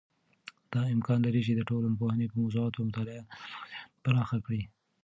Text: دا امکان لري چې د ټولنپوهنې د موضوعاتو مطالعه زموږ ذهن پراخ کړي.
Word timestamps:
دا 0.73 0.81
امکان 0.95 1.19
لري 1.25 1.41
چې 1.47 1.53
د 1.55 1.61
ټولنپوهنې 1.69 2.25
د 2.27 2.33
موضوعاتو 2.41 2.87
مطالعه 2.89 3.23
زموږ 3.29 3.63
ذهن 3.71 3.87
پراخ 4.03 4.29
کړي. 4.45 4.61